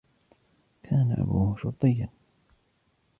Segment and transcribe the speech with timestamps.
[0.83, 2.09] كان أبوه شرطيا.